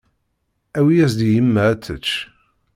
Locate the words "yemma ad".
1.35-1.79